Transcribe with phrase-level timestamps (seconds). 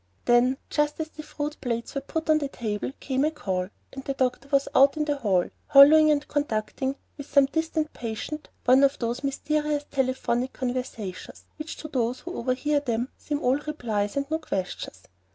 [0.25, 3.69] And then, just as the fruit plates were put on the table, came a call,
[3.93, 8.49] and the doctor was out in the hall, "holloing" and conducting with some distant patient
[8.65, 12.81] one of those mysterious telephonic conversations which to those who overhear
[13.15, 15.03] seem all replies and no questions.